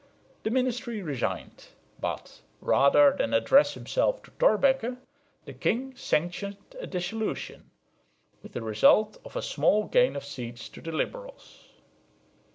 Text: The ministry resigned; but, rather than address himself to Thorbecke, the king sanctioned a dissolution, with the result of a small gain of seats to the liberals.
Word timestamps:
The 0.41 0.49
ministry 0.49 1.03
resigned; 1.03 1.67
but, 1.99 2.41
rather 2.59 3.13
than 3.15 3.35
address 3.35 3.75
himself 3.75 4.23
to 4.23 4.31
Thorbecke, 4.31 4.97
the 5.45 5.53
king 5.53 5.95
sanctioned 5.95 6.57
a 6.79 6.87
dissolution, 6.87 7.69
with 8.41 8.53
the 8.53 8.63
result 8.63 9.19
of 9.23 9.35
a 9.35 9.43
small 9.43 9.83
gain 9.85 10.15
of 10.15 10.25
seats 10.25 10.69
to 10.69 10.81
the 10.81 10.91
liberals. 10.91 11.67